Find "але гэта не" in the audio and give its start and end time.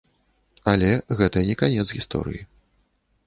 0.71-1.55